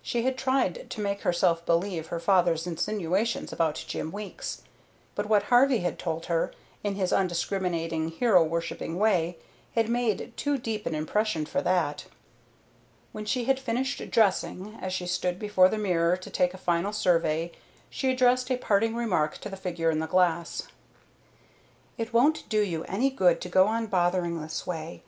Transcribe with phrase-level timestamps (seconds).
[0.00, 4.62] She had tried to make herself believe her father's insinuations about Jim Weeks;
[5.14, 6.52] but what Harvey had told her,
[6.82, 9.36] in his undiscriminating, hero worshipping way,
[9.74, 12.06] had made too deep an impression for that.
[13.12, 16.94] When she had finished dressing, as she stood before the mirror to take a final
[16.94, 17.52] survey,
[17.90, 20.62] she addressed a parting remark to the figure in the glass:
[21.98, 25.02] "It won't do you any good to go on bothering this way.